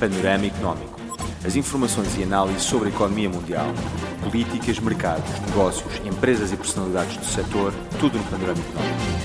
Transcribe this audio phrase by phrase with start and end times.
[0.00, 0.98] Panorama Económico.
[1.44, 3.66] As informações e análises sobre a economia mundial,
[4.24, 9.20] políticas, mercados, negócios, empresas e personalidades do setor, tudo no Panorama Económico.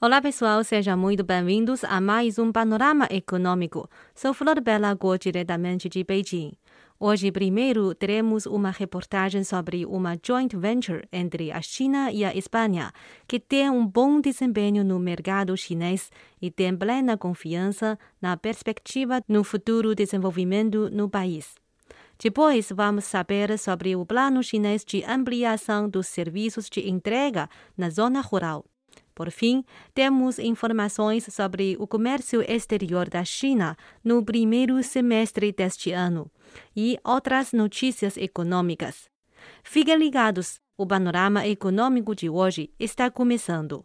[0.00, 3.90] Olá pessoal, sejam muito bem-vindos a mais um Panorama Econômico.
[4.14, 6.52] Sou Flor Bela Guo, diretamente de Beijing.
[7.04, 12.92] Hoje, primeiro, teremos uma reportagem sobre uma joint venture entre a China e a Espanha,
[13.26, 19.42] que tem um bom desempenho no mercado chinês e tem plena confiança na perspectiva no
[19.42, 21.56] futuro desenvolvimento no país.
[22.22, 28.20] Depois, vamos saber sobre o plano chinês de ampliação dos serviços de entrega na zona
[28.20, 28.64] rural.
[29.14, 36.30] Por fim, temos informações sobre o comércio exterior da China no primeiro semestre deste ano
[36.74, 39.10] e outras notícias econômicas.
[39.62, 43.84] Fiquem ligados, o panorama econômico de hoje está começando.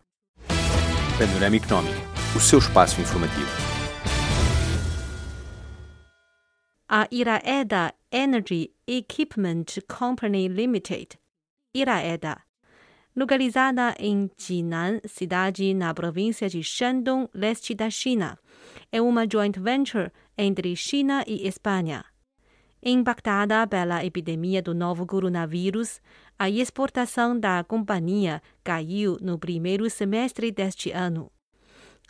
[1.17, 2.01] Panorama Económico,
[2.35, 3.49] o seu espaço informativo.
[6.87, 11.19] A Iraeda Energy Equipment Company Limited,
[11.73, 12.46] Iraeda,
[13.17, 18.37] localizada em Jinan, cidade na província de Shandong, leste da China,
[18.91, 22.05] é uma joint venture entre China e Espanha.
[22.81, 25.99] Impactada pela epidemia do novo coronavírus,
[26.37, 31.31] a exportação da companhia caiu no primeiro semestre deste ano.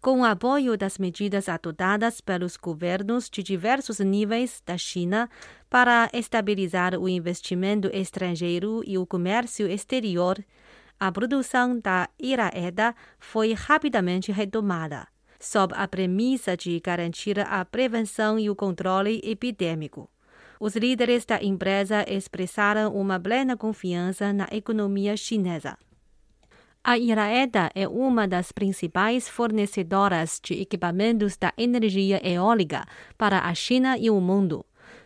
[0.02, 5.30] Com o apoio das medidas adotadas pelos governos de diversos níveis da China
[5.70, 10.38] para estabilizar o investimento estrangeiro e o comércio exterior,
[11.00, 15.08] a produção da Iraeda foi rapidamente retomada,
[15.40, 20.10] sob a premissa de garantir a prevenção e o controle epidêmico.
[20.60, 25.78] Os líderes da empresa expressaram uma plena confiança na economia chinesa.
[26.84, 32.86] A Iraeda é uma das principais fornecedoras de equipamentos da energia eólica
[33.18, 34.66] para a China e o mundo.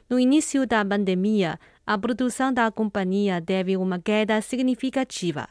[0.09, 5.49] No início da pandemia, a produção da companhia teve uma queda significativa.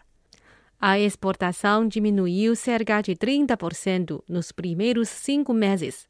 [0.82, 6.08] A exportação diminuiu cerca de 30% nos primeiros cinco meses.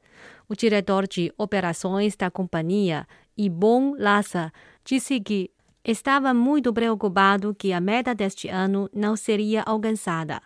[0.48, 3.04] O diretor de operações da companhia,
[3.36, 4.52] Ibon Lassa,
[4.84, 5.50] disse que
[5.84, 10.40] estava muito preocupado que a meta deste ano não seria alcançada.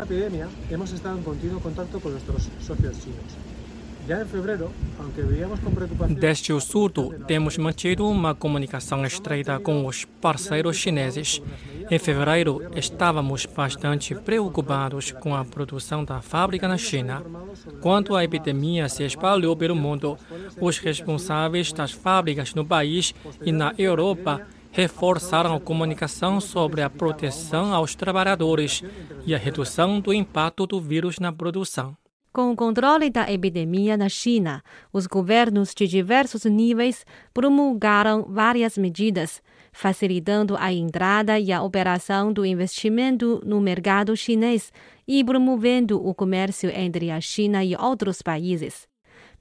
[0.00, 3.57] Na epidemia, hemos estado em contínuo contato com nossos sócios chinos.
[6.08, 11.42] Desde o surto, temos mantido uma comunicação estreita com os parceiros chineses.
[11.90, 17.22] Em fevereiro, estávamos bastante preocupados com a produção da fábrica na China.
[17.82, 20.16] Quando a epidemia se espalhou pelo mundo,
[20.58, 23.14] os responsáveis das fábricas no país
[23.44, 24.40] e na Europa
[24.72, 28.82] reforçaram a comunicação sobre a proteção aos trabalhadores
[29.26, 31.94] e a redução do impacto do vírus na produção.
[32.38, 34.62] Com o controle da epidemia na China,
[34.92, 37.04] os governos de diversos níveis
[37.34, 44.72] promulgaram várias medidas, facilitando a entrada e a operação do investimento no mercado chinês
[45.04, 48.86] e promovendo o comércio entre a China e outros países.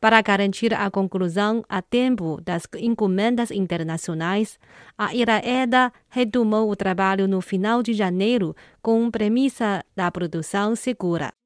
[0.02, 4.58] Para garantir a conclusão a tempo das encomendas internacionais,
[4.98, 11.37] a Iraeda retomou o trabalho no final de janeiro com premissa da produção segura.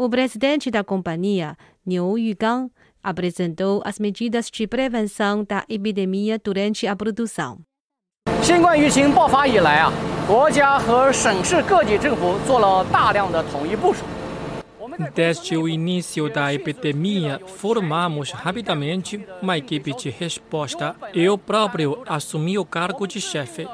[0.00, 2.70] O presidente da companhia, Niu Yugang,
[3.02, 7.58] apresentou as medidas de prevenção da epidemia durante a produção.
[15.12, 20.94] Desde o início da epidemia, formamos rapidamente uma equipe de resposta.
[21.12, 23.66] Eu próprio assumi o cargo de chefe.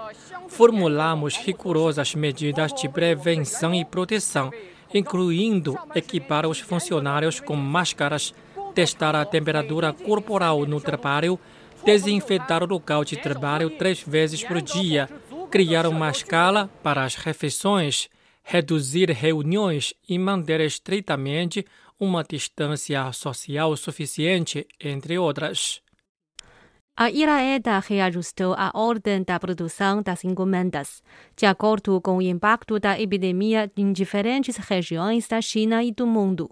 [0.48, 4.50] Formulamos rigorosas medidas de prevenção e proteção
[4.94, 8.32] incluindo equipar os funcionários com máscaras,
[8.74, 11.38] testar a temperatura corporal no trabalho,
[11.84, 15.08] desinfetar o local de trabalho três vezes por dia,
[15.50, 18.08] criar uma escala para as refeições,
[18.42, 21.66] reduzir reuniões e manter estritamente
[21.98, 25.83] uma distância social suficiente, entre outras.
[26.96, 31.02] A Iraeda reajustou a ordem da produção das encomendas,
[31.36, 36.48] de acordo com o impacto da epidemia em diferentes regiões da China e do mundo.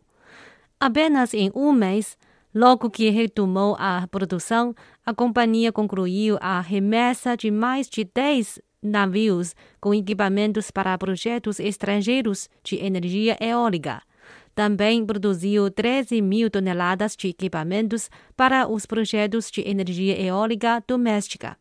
[0.81, 2.19] Apenas em um mês,
[2.53, 4.75] logo que retomou a produção,
[5.07, 12.51] a companhia concluiu a remessa de mais de 10 navios com equipamentos para projetos estrangeiros
[12.65, 14.03] de energia eólica
[14.56, 21.58] também produziu 13 mil toneladas de equipamentos para os projetos de energia eólica doméstica.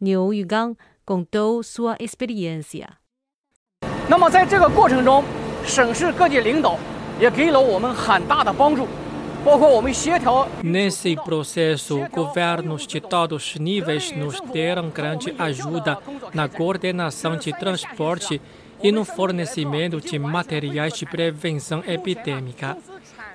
[0.00, 2.88] Niu Yugang contou sua experiência.
[4.08, 5.22] 那么在这个过程中，
[5.64, 6.78] 省市各级领导
[10.62, 15.98] Nesse processo, governos de todos os níveis nos deram grande ajuda
[16.32, 18.40] na coordenação de transporte
[18.85, 22.77] e no fornecimento de materiais de prevenção epidêmica.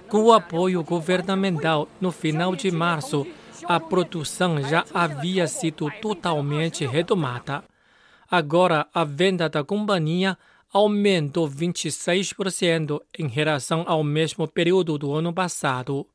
[0.08, 3.26] Com o apoio governamental, no final de março,
[3.64, 7.64] a produção já havia sido totalmente retomada.
[8.31, 10.38] Agora, a venda da companhia
[10.73, 16.06] aumentou 26% em relação ao mesmo período do ano passado.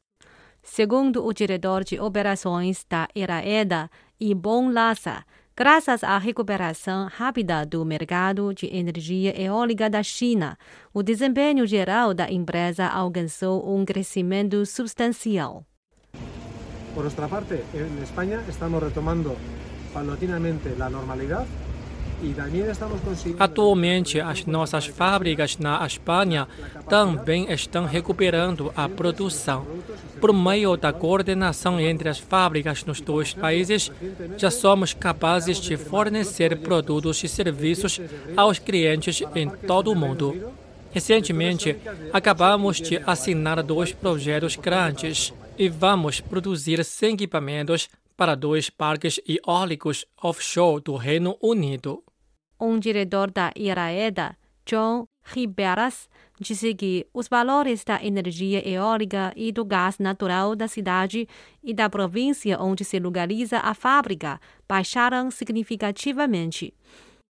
[0.63, 5.25] Segundo o diretor de operações da Iraeda, Ibon Lassa,
[5.57, 10.57] graças à recuperação rápida do mercado de energia eólica da China,
[10.93, 15.65] o desempenho geral da empresa alcançou um crescimento substancial.
[16.93, 19.35] Por nuestra parte, en España estamos retomando
[19.93, 21.45] paulatinamente la normalidad
[23.39, 26.47] Atualmente, as nossas fábricas na Espanha
[26.87, 29.65] também estão recuperando a produção.
[30.19, 33.91] Por meio da coordenação entre as fábricas nos dois países,
[34.37, 37.99] já somos capazes de fornecer produtos e serviços
[38.35, 40.53] aos clientes em todo o mundo.
[40.91, 41.75] Recentemente,
[42.13, 50.05] acabamos de assinar dois projetos grandes e vamos produzir 100 equipamentos para dois parques eólicos
[50.21, 52.03] offshore do Reino Unido.
[52.59, 56.09] Um diretor da Iraeda, John Riberas,
[56.39, 61.27] disse que os valores da energia eólica e do gás natural da cidade
[61.63, 66.73] e da província onde se localiza a fábrica baixaram significativamente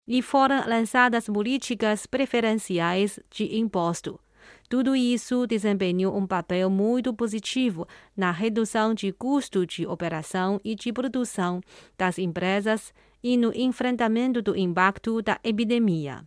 [0.08, 4.20] e foram lançadas políticas preferenciais de imposto.
[4.68, 10.92] Tudo isso desempenhou um papel muito positivo na redução de custo de operação e de
[10.92, 11.62] produção
[11.98, 16.24] das empresas e no enfrentamento do impacto da epidemia.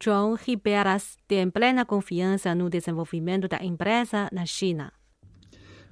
[0.00, 4.92] João Riberas tem plena confiança no desenvolvimento da empresa na China.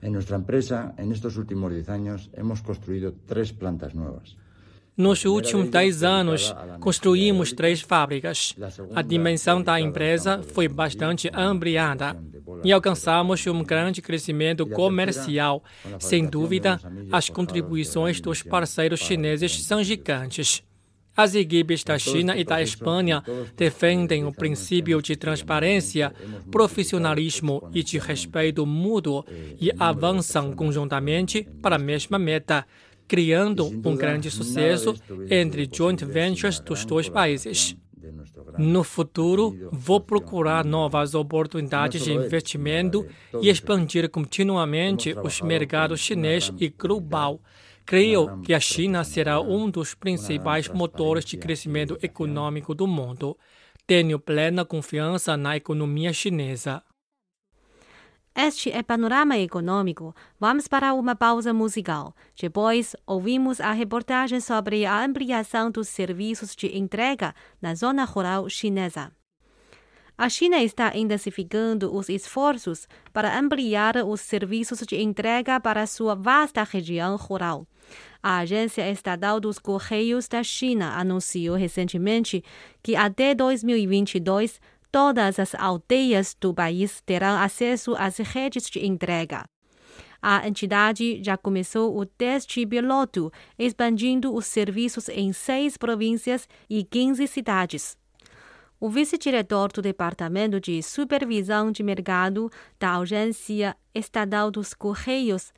[0.02, 4.37] En nuestra empresa, en estos últimos 10 años, hemos construido tres plantas nuevas.
[4.96, 8.54] Nos últimos 10 anos, construímos três fábricas.
[8.94, 12.16] A dimensão da empresa foi bastante ampliada
[12.64, 15.62] e alcançamos um grande crescimento comercial.
[15.98, 16.81] Sem dúvida,
[17.12, 20.62] as contribuições dos parceiros chineses são gigantes.
[21.16, 23.22] As equipes da China e da Espanha
[23.56, 26.12] defendem o princípio de transparência,
[26.50, 29.25] profissionalismo e de respeito mútuo
[29.58, 32.66] e avançam conjuntamente para a mesma meta,
[33.08, 34.94] criando um grande sucesso
[35.31, 37.76] entre joint ventures dos dois países.
[38.58, 43.06] No futuro, vou procurar novas oportunidades de investimento
[43.43, 47.41] e expandir continuamente os mercados chinês e global.
[47.85, 53.37] Creio que a China será um dos principais motores de crescimento econômico do mundo.
[53.87, 56.82] Tenho plena confiança na economia chinesa.
[58.38, 60.15] Este é Panorama Econômico.
[60.38, 62.15] Vamos para uma pausa musical.
[62.38, 69.11] Depois, ouvimos a reportagem sobre a ampliação dos serviços de entrega na zona rural chinesa.
[70.19, 76.62] A China está intensificando os esforços para ampliar os serviços de entrega para sua vasta
[76.62, 77.67] região rural.
[78.23, 82.43] A Agência Estatal dos Correios da China anunciou recentemente
[82.83, 84.61] que até 2022
[84.96, 89.44] todas as aldeias do país terão acesso às redes de entrega.
[90.23, 97.26] A entidade já começou o teste piloto, expandindo os serviços em seis províncias e 15
[97.26, 97.94] cidades.
[98.80, 105.52] O vice-diretor do Departamento de Supervisão de Mercado da Agência Estatal dos Correios,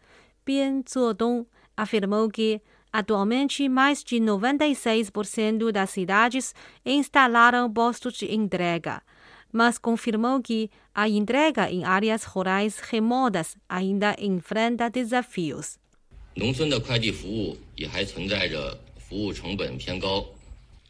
[0.44, 1.46] Bian Zuodong,
[1.76, 2.60] afirmou que
[2.90, 6.54] Atualmente, mais de 96% das cidades
[6.86, 9.02] instalaram postos de entrega
[9.52, 15.78] mas confirmou que a entrega em áreas rurais remotas ainda enfrenta desafios.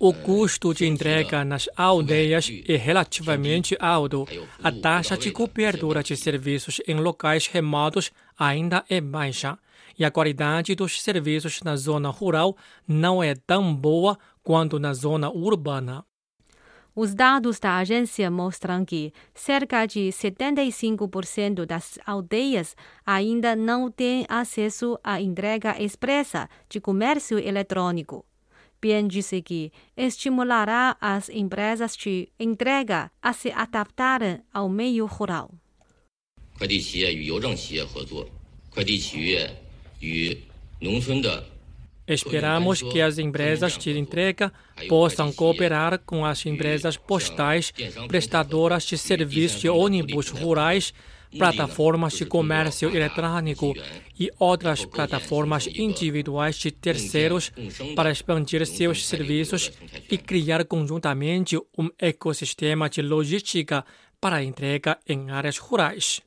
[0.00, 4.28] O custo de entrega nas aldeias é relativamente alto.
[4.62, 9.58] A taxa de cobertura de serviços em locais remotos ainda é baixa.
[9.98, 15.28] E a qualidade dos serviços na zona rural não é tão boa quanto na zona
[15.30, 16.04] urbana.
[16.97, 24.99] Os dados da agência mostram que cerca de 75% das aldeias ainda não têm acesso
[25.03, 28.25] à entrega expressa de comércio eletrônico.
[28.79, 35.49] Bien disse que estimulará as empresas de entrega a se adaptarem ao meio rural.
[36.59, 38.29] 快递企业与邮政企业合作，
[38.69, 39.49] 快递企业
[39.99, 40.37] 与
[40.79, 41.43] 农村的
[42.08, 44.50] Esperamos que as empresas de entrega
[44.88, 47.72] possam cooperar com as empresas postais,
[48.08, 50.94] prestadoras de serviços de ônibus rurais,
[51.36, 53.74] plataformas de comércio eletrônico
[54.18, 57.52] e outras plataformas individuais de terceiros
[57.94, 59.70] para expandir seus serviços
[60.10, 63.84] e criar conjuntamente um ecossistema de logística
[64.18, 66.22] para entrega em áreas rurais.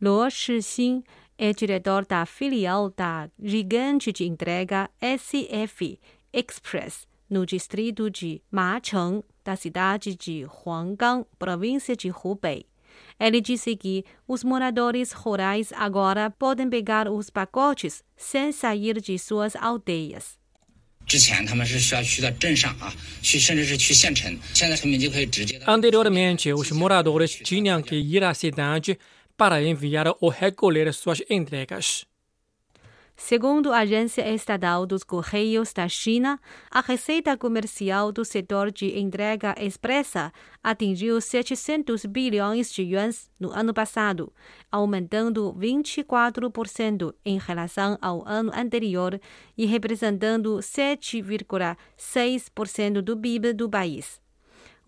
[0.00, 1.02] Luo Shixin
[1.38, 5.98] é diretor da filial da gigante de entrega SF
[6.32, 12.66] Express no distrito de Macheng, da cidade de Huanggang, província de Hubei.
[13.20, 19.54] Ele disse que os moradores rurais agora podem pegar os pacotes sem sair de suas
[19.54, 20.38] aldeias.
[25.66, 28.98] Anteriormente, os moradores tinham que ir à cidade
[29.38, 32.06] para enviar ou recolher suas entregas.
[33.20, 36.38] Segundo a Agência Estatal dos Correios da China,
[36.70, 43.74] a receita comercial do setor de entrega expressa atingiu 700 bilhões de yuans no ano
[43.74, 44.32] passado,
[44.70, 49.20] aumentando 24% em relação ao ano anterior
[49.56, 54.20] e representando 7,6% do PIB do país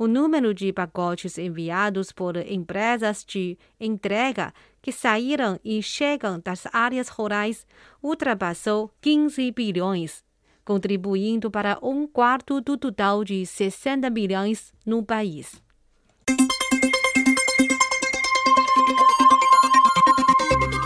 [0.01, 7.11] o número de pacotes enviados por empresas de entrega que saíram e chegam das áreas
[7.11, 7.67] rurais
[8.03, 10.25] ultrapassou 15 bilhões,
[10.65, 15.61] contribuindo para um quarto do total de 60 bilhões no país.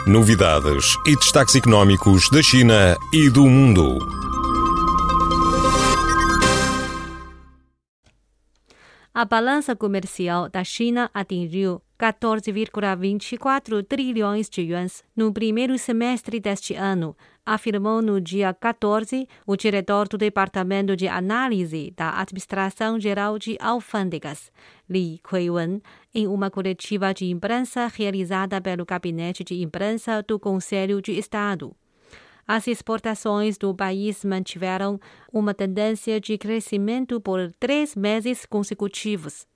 [0.08, 4.33] Novidades e destaques económicos da China e do mundo.
[9.14, 17.16] A balança comercial da China atingiu 14,24 trilhões de yuans no primeiro semestre deste ano,
[17.46, 24.50] afirmou no dia 14 o diretor do Departamento de Análise da Administração Geral de Alfândegas,
[24.90, 25.80] Li Kuiwen,
[26.12, 31.76] em uma coletiva de imprensa realizada pelo Gabinete de Imprensa do Conselho de Estado
[32.46, 35.00] as exportações do país mantiveram
[35.32, 39.46] uma tendência de crescimento por três meses consecutivos.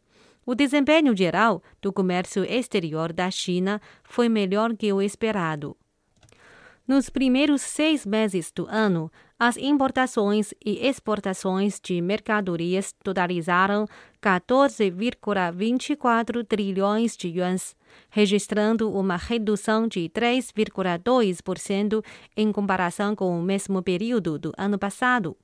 [0.47, 5.76] O desempenho geral do comércio exterior da China foi melhor que o esperado.
[6.87, 13.87] Nos primeiros seis meses do ano, as importações e exportações de mercadorias totalizaram
[14.23, 17.76] 14,24 trilhões de yuans,
[18.11, 22.04] registrando uma redução de 3,2%
[22.37, 25.37] em comparação com o mesmo período do ano passado.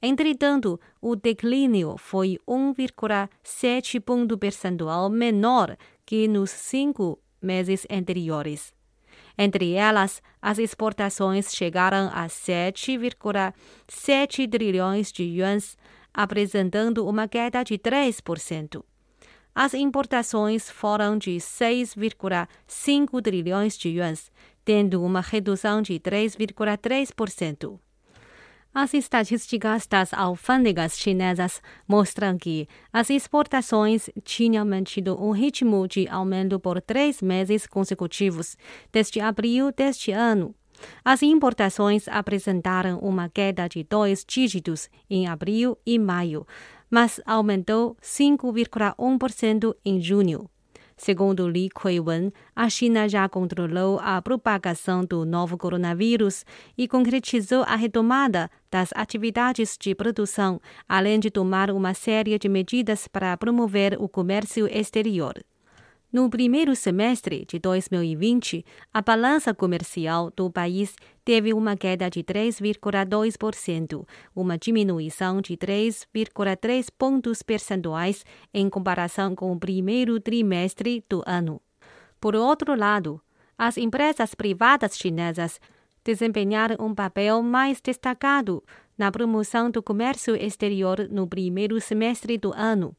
[0.00, 8.74] Entretanto, o declínio foi 1,7 ponto percentual menor que nos cinco meses anteriores.
[9.36, 15.76] Entre elas, as exportações chegaram a 7,7 trilhões de yuans,
[16.12, 18.84] apresentando uma queda de 3%.
[19.54, 24.30] As importações foram de 6,5 trilhões de yuans,
[24.64, 27.78] tendo uma redução de 3,3%.
[28.74, 36.58] As estatísticas das alfândegas chinesas mostram que as exportações tinham mantido um ritmo de aumento
[36.58, 38.56] por três meses consecutivos,
[38.90, 40.54] desde abril deste ano.
[41.04, 46.46] As importações apresentaram uma queda de dois dígitos em abril e maio,
[46.92, 50.50] mas aumentou 5,1% em junho.
[50.94, 56.44] Segundo Li Kuiwen, a China já controlou a propagação do novo coronavírus
[56.76, 63.08] e concretizou a retomada das atividades de produção, além de tomar uma série de medidas
[63.08, 65.42] para promover o comércio exterior.
[66.12, 74.06] No primeiro semestre de 2020, a balança comercial do país teve uma queda de 3,2%,
[74.34, 81.60] uma diminuição de 3,3 pontos percentuais em comparação com o primeiro trimestre do ano.
[82.20, 83.20] Por outro lado,
[83.56, 85.60] as empresas privadas chinesas
[86.04, 88.62] desempenharam um papel mais destacado
[88.98, 92.96] na promoção do comércio exterior no primeiro semestre do ano.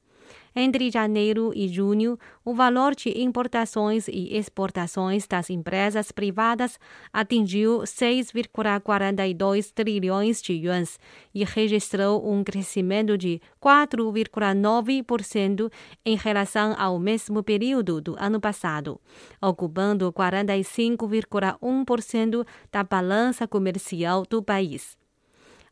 [0.55, 6.77] Entre janeiro e junho, o valor de importações e exportações das empresas privadas
[7.12, 11.00] atingiu 6,42 trilhões de yuans
[11.33, 15.72] e registrou um crescimento de 4,9%
[16.05, 19.01] em relação ao mesmo período do ano passado,
[19.41, 25.01] ocupando 45,1% da balança comercial do país.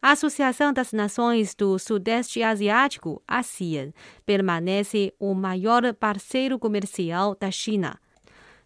[0.04, 3.94] A Associação das Nações do Sudeste Asiático, ASEAN,
[4.26, 8.00] permanece o maior parceiro comercial da China.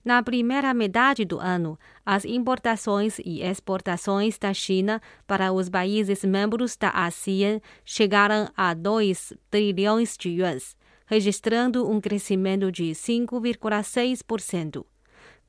[0.04, 6.78] Na primeira metade do ano, as importações e exportações da China para os países membros
[6.78, 10.74] da ASEAN chegaram a 2 trilhões de yuans,
[11.06, 14.86] registrando um crescimento de 5,6%.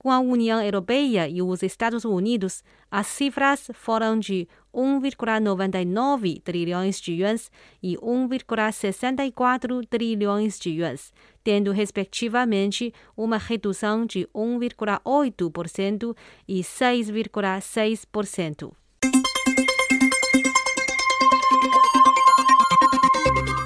[0.07, 7.15] Com a União Europeia e os Estados Unidos, as cifras foram de 1,99 trilhões de
[7.15, 7.51] yuans
[7.83, 18.73] e 1,64 trilhões de yuans, tendo respectivamente uma redução de 1,8% e 6,6%.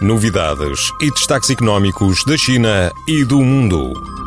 [0.01, 4.20] Novidades e destaques económicos da China e do mundo.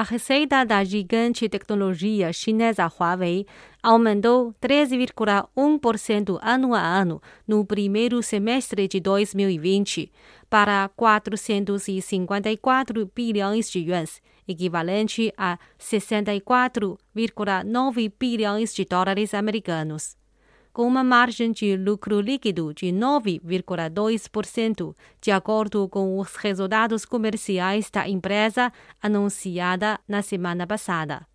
[0.00, 3.44] A receita da gigante tecnologia chinesa Huawei
[3.82, 10.10] aumentou 13,1% ano a ano no primeiro semestre de 2020
[10.48, 20.18] para 454 bilhões de yuans, equivalente a 64,9 bilhões de dólares americanos
[20.72, 28.08] com uma margem de lucro líquido de 9,2%, de acordo com os resultados comerciais da
[28.08, 28.72] empresa
[29.02, 31.26] anunciada na semana passada.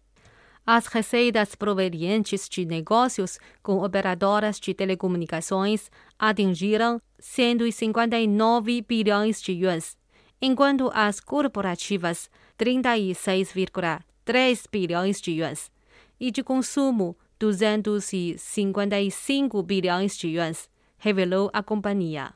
[0.66, 9.96] As receitas provenientes de negócios com operadoras de telecomunicações atingiram 159 bilhões de yuans,
[10.42, 15.70] enquanto as corporativas 36,3 bilhões de yuans
[16.20, 22.34] e de consumo 255 bilhões de yuans, revelou a companhia.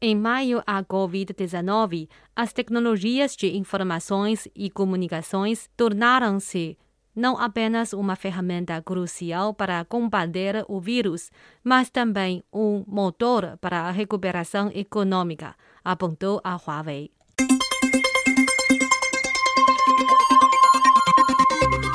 [0.00, 6.78] Em maio à Covid-19, as tecnologias de informações e comunicações tornaram-se
[7.14, 11.30] não apenas uma ferramenta crucial para combater o vírus,
[11.62, 17.10] mas também um motor para a recuperação econômica, apontou a Huawei.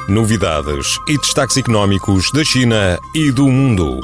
[0.08, 4.02] Novidades e destaques económicos da China e do mundo.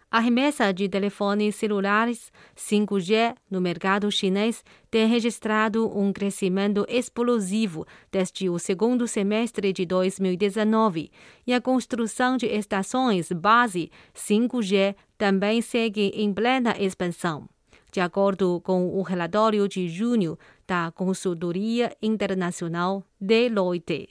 [0.10, 8.50] A remessa de telefones celulares 5G no mercado chinês tem registrado um crescimento explosivo desde
[8.50, 11.12] o segundo semestre de 2019
[11.46, 17.50] e a construção de estações base 5G também segue em plena expansão.
[17.96, 24.10] De acordo com o relatório de junho da consultoria internacional Deloitte.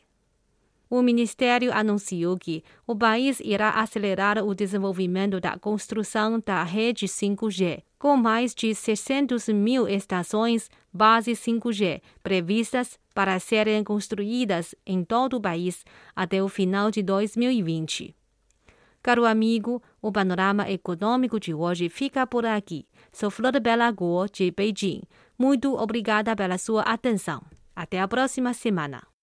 [0.88, 7.82] O ministério anunciou que o país irá acelerar o desenvolvimento da construção da rede 5G,
[7.98, 15.40] com mais de 600 mil estações base 5G previstas para serem construídas em todo o
[15.42, 15.84] país
[16.16, 18.16] até o final de 2020.
[19.04, 22.88] Caro amigo, o panorama econômico de hoje fica por aqui.
[23.12, 25.02] Sou Flor Bela Guo, de Beijing.
[25.38, 27.42] Muito obrigada pela sua atenção.
[27.76, 29.06] Até a próxima semana.